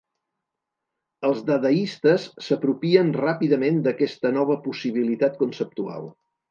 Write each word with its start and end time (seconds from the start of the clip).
Els 1.29 1.43
dadaistes 1.49 2.25
s'apropien 2.47 3.15
ràpidament 3.21 3.81
d'aquesta 3.89 4.35
nova 4.41 4.61
possibilitat 4.69 5.43
conceptual. 5.47 6.15